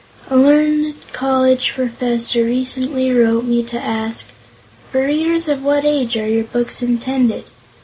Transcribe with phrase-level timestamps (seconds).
[0.31, 4.29] A learned college professor recently wrote me to ask:
[4.91, 7.43] "For readers of what age are your books intended?"